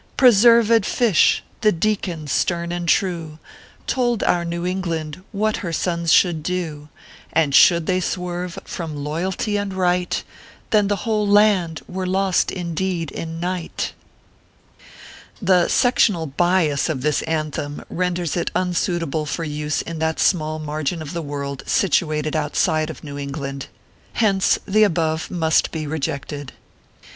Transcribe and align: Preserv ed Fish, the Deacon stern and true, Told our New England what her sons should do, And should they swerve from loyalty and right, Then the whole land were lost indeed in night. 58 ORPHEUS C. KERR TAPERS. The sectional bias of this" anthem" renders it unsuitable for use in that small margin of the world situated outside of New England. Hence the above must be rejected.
Preserv 0.17 0.71
ed 0.71 0.83
Fish, 0.83 1.43
the 1.61 1.71
Deacon 1.71 2.25
stern 2.25 2.71
and 2.71 2.87
true, 2.89 3.37
Told 3.85 4.23
our 4.23 4.43
New 4.43 4.65
England 4.65 5.21
what 5.31 5.57
her 5.57 5.71
sons 5.71 6.11
should 6.11 6.41
do, 6.41 6.89
And 7.33 7.53
should 7.53 7.85
they 7.85 7.99
swerve 7.99 8.57
from 8.65 8.95
loyalty 9.03 9.57
and 9.57 9.71
right, 9.75 10.23
Then 10.71 10.87
the 10.87 11.05
whole 11.05 11.27
land 11.27 11.81
were 11.87 12.07
lost 12.07 12.49
indeed 12.49 13.11
in 13.11 13.39
night. 13.39 13.93
58 14.79 14.85
ORPHEUS 14.87 14.87
C. 14.87 14.87
KERR 14.87 15.37
TAPERS. 15.37 15.47
The 15.47 15.67
sectional 15.71 16.25
bias 16.25 16.89
of 16.89 17.01
this" 17.03 17.21
anthem" 17.37 17.83
renders 17.87 18.35
it 18.35 18.49
unsuitable 18.55 19.27
for 19.27 19.43
use 19.43 19.83
in 19.83 19.99
that 19.99 20.19
small 20.19 20.57
margin 20.57 21.03
of 21.03 21.13
the 21.13 21.21
world 21.21 21.61
situated 21.67 22.35
outside 22.35 22.89
of 22.89 23.03
New 23.03 23.19
England. 23.19 23.67
Hence 24.13 24.57
the 24.67 24.81
above 24.81 25.29
must 25.29 25.69
be 25.71 25.85
rejected. 25.85 26.53